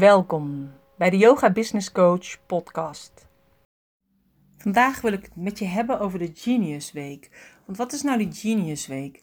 [0.00, 3.26] Welkom bij de Yoga Business Coach podcast.
[4.56, 7.30] Vandaag wil ik het met je hebben over de Genius Week.
[7.66, 9.22] Want wat is nou die Genius Week?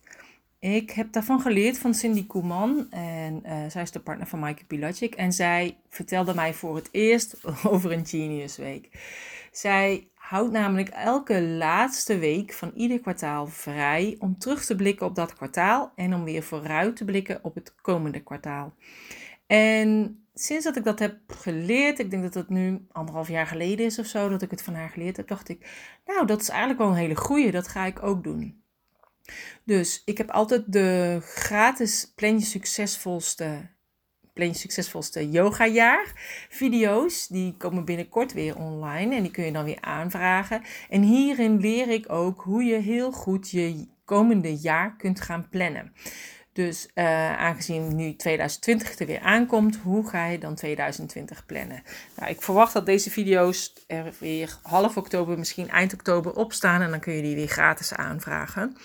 [0.59, 4.65] Ik heb daarvan geleerd van Cindy Koeman en uh, zij is de partner van Maaike
[4.65, 8.89] Pilacic en zij vertelde mij voor het eerst over een Genius Week.
[9.51, 15.15] Zij houdt namelijk elke laatste week van ieder kwartaal vrij om terug te blikken op
[15.15, 18.73] dat kwartaal en om weer vooruit te blikken op het komende kwartaal.
[19.47, 23.85] En sinds dat ik dat heb geleerd, ik denk dat het nu anderhalf jaar geleden
[23.85, 25.69] is of zo, dat ik het van haar geleerd heb, dacht ik,
[26.05, 28.61] nou, dat is eigenlijk wel een hele goeie, dat ga ik ook doen.
[29.63, 33.69] Dus ik heb altijd de gratis plan je succesvolste,
[34.33, 36.11] plan je succesvolste yogajaar
[36.49, 37.27] video's.
[37.27, 40.61] Die komen binnenkort weer online en die kun je dan weer aanvragen.
[40.89, 45.93] En hierin leer ik ook hoe je heel goed je komende jaar kunt gaan plannen.
[46.57, 51.83] Dus uh, aangezien nu 2020 er weer aankomt, hoe ga je dan 2020 plannen?
[52.15, 56.89] Nou, ik verwacht dat deze video's er weer half oktober, misschien eind oktober opstaan en
[56.89, 58.77] dan kun je die weer gratis aanvragen.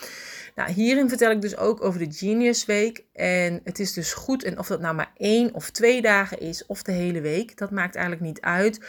[0.54, 3.04] Nou, hierin vertel ik dus ook over de Genius Week.
[3.12, 6.66] En het is dus goed, en of dat nou maar één of twee dagen is,
[6.66, 8.80] of de hele week, dat maakt eigenlijk niet uit.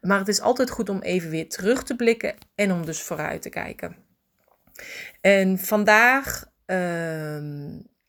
[0.00, 3.42] Maar het is altijd goed om even weer terug te blikken en om dus vooruit
[3.42, 3.96] te kijken.
[5.20, 6.48] En vandaag.
[6.66, 7.38] Uh,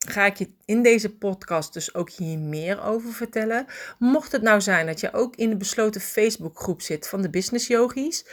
[0.07, 3.65] ga ik je in deze podcast dus ook hier meer over vertellen.
[3.99, 7.67] Mocht het nou zijn dat je ook in de besloten Facebookgroep zit van de Business
[7.67, 8.25] Yogis,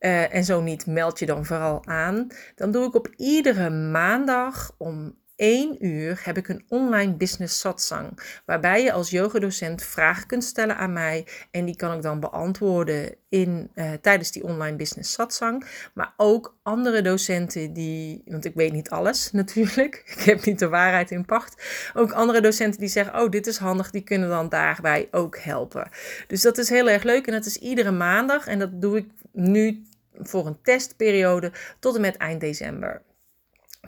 [0.00, 2.26] uh, en zo niet, meld je dan vooral aan.
[2.54, 8.18] Dan doe ik op iedere maandag om 1 uur heb ik een online business satsang.
[8.46, 11.26] Waarbij je als yogadocent vragen kunt stellen aan mij.
[11.50, 15.66] En die kan ik dan beantwoorden in, uh, tijdens die online business satsang.
[15.94, 20.02] Maar ook andere docenten die, want ik weet niet alles natuurlijk.
[20.16, 21.62] Ik heb niet de waarheid in pacht.
[21.94, 25.88] Ook andere docenten die zeggen, oh dit is handig, die kunnen dan daarbij ook helpen.
[26.26, 28.46] Dus dat is heel erg leuk en dat is iedere maandag.
[28.46, 33.02] En dat doe ik nu voor een testperiode tot en met eind december.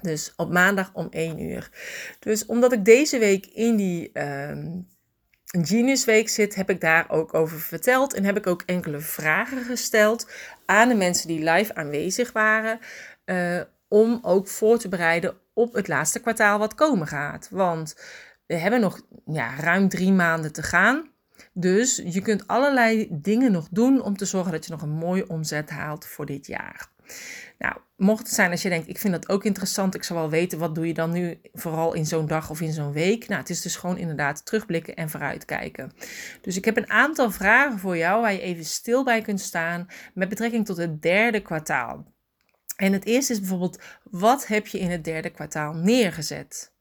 [0.02, 1.70] Dus op maandag om 1 uur.
[2.18, 4.50] Dus omdat ik deze week in die uh,
[5.64, 8.14] Genius Week zit, heb ik daar ook over verteld.
[8.14, 10.30] En heb ik ook enkele vragen gesteld
[10.66, 12.78] aan de mensen die live aanwezig waren.
[13.24, 17.48] Uh, om ook voor te bereiden op het laatste kwartaal wat komen gaat.
[17.50, 17.96] Want
[18.46, 21.10] we hebben nog ja, ruim drie maanden te gaan.
[21.52, 25.28] Dus je kunt allerlei dingen nog doen om te zorgen dat je nog een mooie
[25.28, 26.94] omzet haalt voor dit jaar.
[27.58, 30.30] Nou, mocht het zijn als je denkt, ik vind dat ook interessant, ik zou wel
[30.30, 33.28] weten, wat doe je dan nu vooral in zo'n dag of in zo'n week?
[33.28, 35.92] Nou, het is dus gewoon inderdaad terugblikken en vooruitkijken.
[36.40, 39.86] Dus ik heb een aantal vragen voor jou waar je even stil bij kunt staan
[40.14, 42.14] met betrekking tot het derde kwartaal.
[42.76, 46.74] En het eerste is bijvoorbeeld, wat heb je in het derde kwartaal neergezet?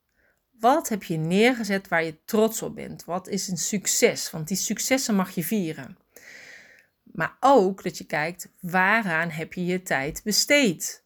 [0.59, 3.05] Wat heb je neergezet waar je trots op bent?
[3.05, 4.31] Wat is een succes?
[4.31, 5.97] Want die successen mag je vieren.
[7.15, 11.03] Maar ook dat je kijkt, waaraan heb je je tijd besteed?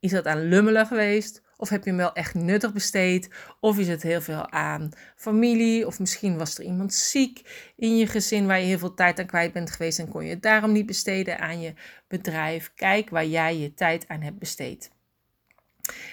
[0.00, 1.42] Is dat aan lummelen geweest?
[1.56, 3.30] Of heb je hem wel echt nuttig besteed?
[3.60, 5.86] Of is het heel veel aan familie?
[5.86, 9.26] Of misschien was er iemand ziek in je gezin waar je heel veel tijd aan
[9.26, 11.74] kwijt bent geweest en kon je het daarom niet besteden aan je
[12.08, 12.72] bedrijf?
[12.74, 14.90] Kijk waar jij je tijd aan hebt besteed.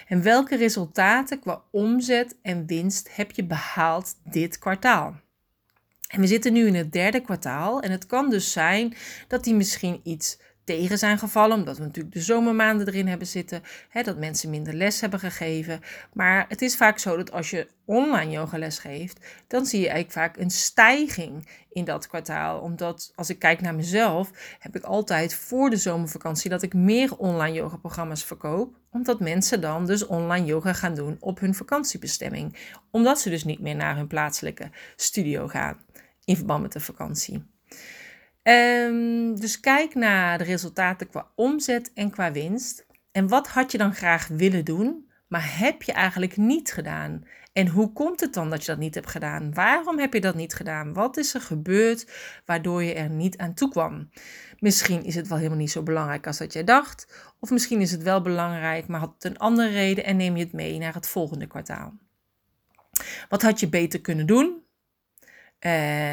[0.08, 5.20] En welke resultaten qua omzet en winst heb je behaald dit kwartaal?
[6.06, 8.94] En we zitten nu in het derde kwartaal en het kan dus zijn
[9.28, 13.62] dat die misschien iets tegen zijn gevallen, omdat we natuurlijk de zomermaanden erin hebben zitten,
[13.88, 15.80] hè, dat mensen minder les hebben gegeven.
[16.12, 20.18] Maar het is vaak zo dat als je online yogales geeft, dan zie je eigenlijk
[20.18, 22.60] vaak een stijging in dat kwartaal.
[22.60, 27.16] Omdat als ik kijk naar mezelf, heb ik altijd voor de zomervakantie dat ik meer
[27.16, 32.56] online yogaprogramma's verkoop, omdat mensen dan dus online yoga gaan doen op hun vakantiebestemming,
[32.90, 35.78] omdat ze dus niet meer naar hun plaatselijke studio gaan
[36.24, 37.55] in verband met de vakantie.
[38.48, 42.86] Um, dus kijk naar de resultaten qua omzet en qua winst.
[43.12, 47.24] En wat had je dan graag willen doen, maar heb je eigenlijk niet gedaan?
[47.52, 49.54] En hoe komt het dan dat je dat niet hebt gedaan?
[49.54, 50.92] Waarom heb je dat niet gedaan?
[50.92, 52.10] Wat is er gebeurd
[52.44, 54.10] waardoor je er niet aan toe kwam?
[54.58, 57.12] Misschien is het wel helemaal niet zo belangrijk als dat jij dacht.
[57.40, 60.44] Of misschien is het wel belangrijk, maar had het een andere reden en neem je
[60.44, 61.94] het mee naar het volgende kwartaal.
[63.28, 64.62] Wat had je beter kunnen doen?
[65.60, 65.72] Uh,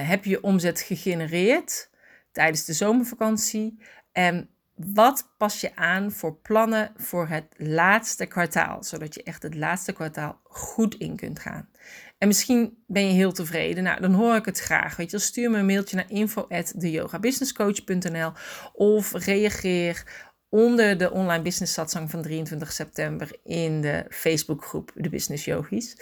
[0.10, 1.92] heb je omzet gegenereerd?
[2.34, 3.80] Tijdens de zomervakantie.
[4.12, 9.56] En wat pas je aan voor plannen voor het laatste kwartaal, zodat je echt het
[9.56, 11.70] laatste kwartaal goed in kunt gaan?
[12.18, 13.84] En misschien ben je heel tevreden.
[13.84, 14.96] Nou, dan hoor ik het graag.
[14.96, 18.32] Weet je, stuur me een mailtje naar info@deyogabusinesscoach.nl
[18.74, 20.04] of reageer
[20.50, 25.98] onder de online business satsang van 23 september in de Facebookgroep de Business Yogis.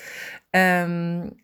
[0.50, 1.40] Um,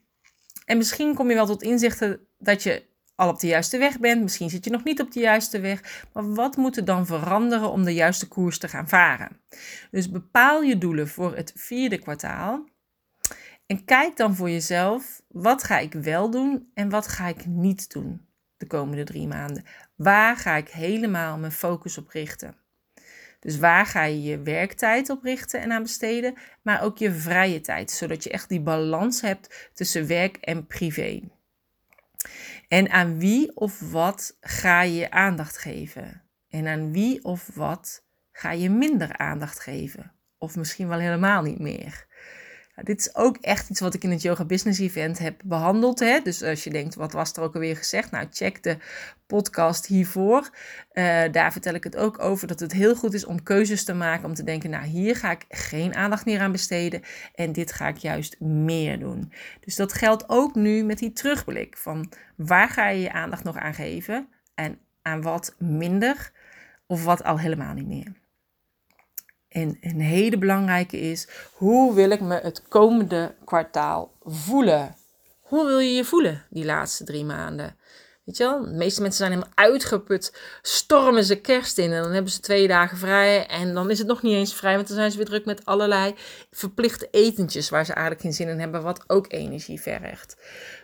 [0.66, 2.84] en misschien kom je wel tot inzichten dat je
[3.18, 4.22] al op de juiste weg bent.
[4.22, 6.06] Misschien zit je nog niet op de juiste weg.
[6.14, 9.40] Maar wat moet er dan veranderen om de juiste koers te gaan varen?
[9.92, 12.66] Dus bepaal je doelen voor het vierde kwartaal.
[13.66, 17.92] En kijk dan voor jezelf, wat ga ik wel doen en wat ga ik niet
[17.92, 18.28] doen
[18.58, 19.66] de komende drie maanden?
[19.96, 22.56] Waar ga ik helemaal mijn focus op richten?
[23.40, 27.62] Dus waar ga je je werktijd op richten en aan besteden, maar ook je vrije
[27.62, 31.22] tijd, zodat je echt die balans hebt tussen werk en privé.
[32.68, 36.24] En aan wie of wat ga je aandacht geven?
[36.50, 40.12] En aan wie of wat ga je minder aandacht geven?
[40.38, 42.06] Of misschien wel helemaal niet meer.
[42.84, 46.00] Dit is ook echt iets wat ik in het Yoga Business Event heb behandeld.
[46.00, 46.20] Hè?
[46.24, 48.12] Dus als je denkt, wat was er ook alweer gezegd?
[48.12, 48.78] Nou, check de
[49.26, 50.50] podcast hiervoor.
[50.94, 53.94] Uh, daar vertel ik het ook over dat het heel goed is om keuzes te
[53.94, 54.26] maken.
[54.26, 57.02] Om te denken, nou, hier ga ik geen aandacht meer aan besteden.
[57.36, 59.32] En dit ga ik juist meer doen.
[59.60, 61.78] Dus dat geldt ook nu met die terugblik.
[61.78, 64.28] Van waar ga je je aandacht nog aan geven?
[64.56, 66.32] En aan wat minder?
[66.88, 68.12] Of wat al helemaal niet meer?
[69.50, 74.96] En een hele belangrijke is, hoe wil ik me het komende kwartaal voelen?
[75.42, 77.76] Hoe wil je je voelen die laatste drie maanden?
[78.28, 82.12] Weet je wel, de meeste mensen zijn helemaal uitgeput, stormen ze kerst in en dan
[82.12, 84.98] hebben ze twee dagen vrij en dan is het nog niet eens vrij, want dan
[84.98, 86.16] zijn ze weer druk met allerlei
[86.52, 90.38] verplichte etentjes waar ze eigenlijk geen zin in hebben, wat ook energie vergt.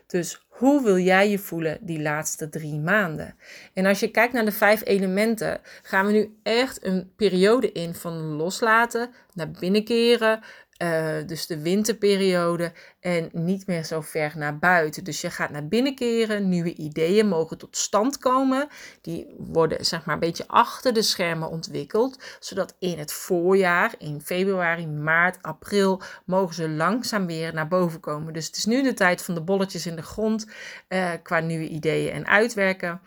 [0.07, 3.35] Dus hoe wil jij je voelen die laatste drie maanden?
[3.73, 7.95] En als je kijkt naar de vijf elementen, gaan we nu echt een periode in
[7.95, 10.43] van loslaten, naar binnenkeren,
[10.83, 15.03] uh, dus de winterperiode en niet meer zo ver naar buiten.
[15.03, 18.67] Dus je gaat naar binnen keren, nieuwe ideeën mogen tot stand komen.
[19.01, 24.21] Die worden zeg maar een beetje achter de schermen ontwikkeld, zodat in het voorjaar, in
[24.21, 28.33] februari, maart, april, mogen ze langzaam weer naar boven komen.
[28.33, 30.47] Dus het is nu de tijd van de bolletjes in de grond
[30.89, 33.01] uh, qua nieuwe ideeën en uitwerken.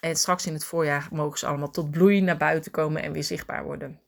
[0.00, 3.24] En straks in het voorjaar mogen ze allemaal tot bloei naar buiten komen en weer
[3.24, 4.00] zichtbaar worden.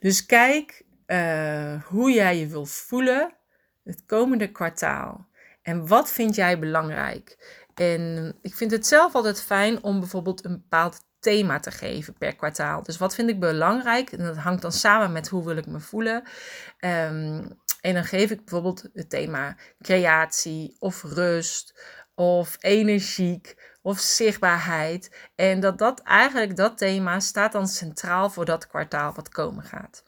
[0.00, 3.34] Dus kijk uh, hoe jij je wil voelen
[3.84, 5.28] het komende kwartaal.
[5.62, 7.38] En wat vind jij belangrijk?
[7.74, 12.36] En ik vind het zelf altijd fijn om bijvoorbeeld een bepaald thema te geven per
[12.36, 12.82] kwartaal.
[12.82, 14.12] Dus wat vind ik belangrijk?
[14.12, 16.22] En dat hangt dan samen met hoe wil ik me voelen.
[16.80, 21.80] Um, en dan geef ik bijvoorbeeld het thema creatie of rust
[22.14, 25.30] of energiek of zichtbaarheid.
[25.34, 30.04] En dat dat eigenlijk dat thema staat dan centraal voor dat kwartaal wat komen gaat.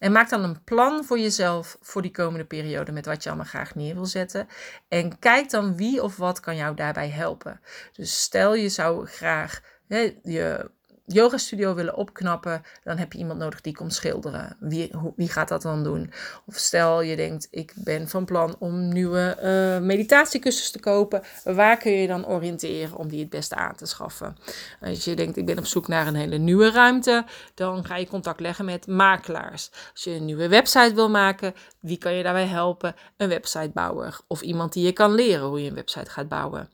[0.00, 3.46] En maak dan een plan voor jezelf voor die komende periode met wat je allemaal
[3.46, 4.48] graag neer wil zetten.
[4.88, 7.60] En kijk dan wie of wat kan jou daarbij helpen.
[7.92, 10.70] Dus stel je zou graag hè, je
[11.12, 14.56] yoga studio willen opknappen, dan heb je iemand nodig die komt schilderen.
[14.60, 16.12] Wie, wie gaat dat dan doen?
[16.46, 21.22] Of stel je denkt, ik ben van plan om nieuwe uh, meditatiekussens te kopen.
[21.44, 24.36] Waar kun je dan oriënteren om die het beste aan te schaffen?
[24.80, 27.24] Als je denkt, ik ben op zoek naar een hele nieuwe ruimte,
[27.54, 29.70] dan ga je contact leggen met makelaars.
[29.92, 32.94] Als je een nieuwe website wil maken, wie kan je daarbij helpen?
[33.16, 36.70] Een websitebouwer of iemand die je kan leren hoe je een website gaat bouwen.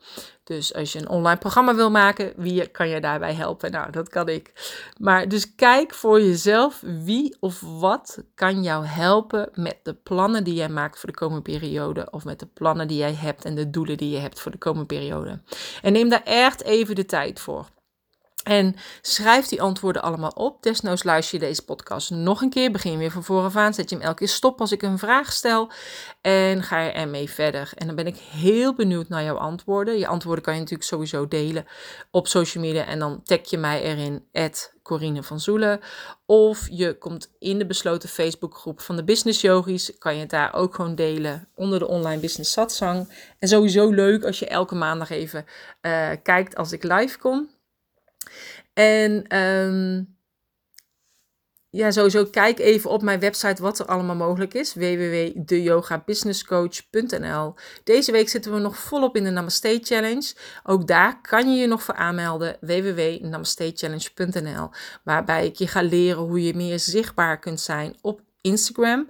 [0.46, 3.70] Dus als je een online programma wil maken, wie kan je daarbij helpen?
[3.70, 4.52] Nou, dat kan ik.
[4.98, 10.54] Maar dus kijk voor jezelf wie of wat kan jou helpen met de plannen die
[10.54, 12.10] jij maakt voor de komende periode.
[12.10, 14.58] Of met de plannen die jij hebt en de doelen die je hebt voor de
[14.58, 15.40] komende periode.
[15.82, 17.66] En neem daar echt even de tijd voor.
[18.46, 20.62] En schrijf die antwoorden allemaal op.
[20.62, 22.70] Desnoods luister je deze podcast nog een keer.
[22.70, 23.74] Begin weer van vooraf aan.
[23.74, 25.70] Zet je hem elke keer stop als ik een vraag stel.
[26.20, 27.72] En ga je ermee verder.
[27.74, 29.98] En dan ben ik heel benieuwd naar jouw antwoorden.
[29.98, 31.66] Je antwoorden kan je natuurlijk sowieso delen
[32.10, 32.84] op social media.
[32.84, 34.24] En dan tag je mij erin.
[34.82, 35.80] Corine van Zoelen.
[36.26, 39.98] Of je komt in de besloten Facebookgroep van de Business Yogis.
[39.98, 43.12] Kan je het daar ook gewoon delen onder de online business satsang.
[43.38, 45.44] En sowieso leuk als je elke maandag even
[45.82, 47.54] uh, kijkt als ik live kom.
[48.72, 50.16] En um,
[51.76, 54.74] ja, sowieso kijk even op mijn website wat er allemaal mogelijk is.
[54.74, 57.54] www.deyogabusinesscoach.nl
[57.84, 60.34] Deze week zitten we nog volop in de Namaste Challenge.
[60.62, 62.56] Ook daar kan je je nog voor aanmelden.
[62.60, 64.70] www.namastechallenge.nl
[65.04, 69.08] Waarbij ik je ga leren hoe je meer zichtbaar kunt zijn op Instagram.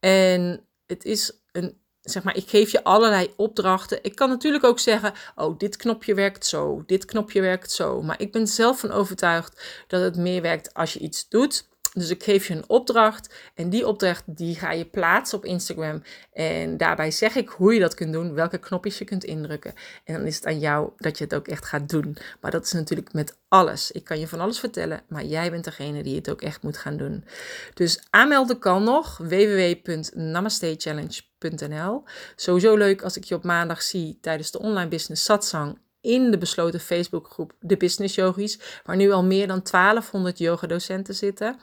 [0.00, 3.98] En het is een zeg maar, ik geef je allerlei opdrachten.
[4.02, 8.02] Ik kan natuurlijk ook zeggen, oh, dit knopje werkt zo, dit knopje werkt zo.
[8.02, 11.68] Maar ik ben zelf van overtuigd dat het meer werkt als je iets doet.
[11.96, 16.02] Dus ik geef je een opdracht en die opdracht die ga je plaatsen op Instagram.
[16.32, 19.74] En daarbij zeg ik hoe je dat kunt doen, welke knopjes je kunt indrukken.
[20.04, 22.16] En dan is het aan jou dat je het ook echt gaat doen.
[22.40, 23.90] Maar dat is natuurlijk met alles.
[23.90, 26.76] Ik kan je van alles vertellen, maar jij bent degene die het ook echt moet
[26.76, 27.24] gaan doen.
[27.74, 32.04] Dus aanmelden kan nog www.namastechallenge.nl
[32.36, 36.38] Sowieso leuk als ik je op maandag zie tijdens de online business satsang in de
[36.38, 41.58] besloten Facebookgroep De Business Yogis, waar nu al meer dan 1200 yogadocenten zitten.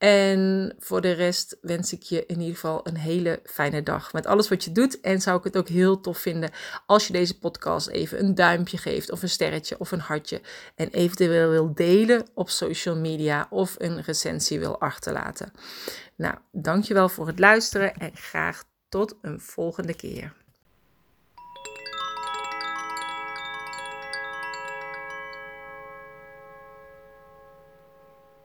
[0.00, 4.26] En voor de rest wens ik je in ieder geval een hele fijne dag met
[4.26, 5.00] alles wat je doet.
[5.00, 6.50] En zou ik het ook heel tof vinden
[6.86, 10.40] als je deze podcast even een duimpje geeft, of een sterretje of een hartje.
[10.74, 15.52] En eventueel wil delen op social media of een recensie wil achterlaten.
[16.16, 20.39] Nou, dankjewel voor het luisteren en graag tot een volgende keer.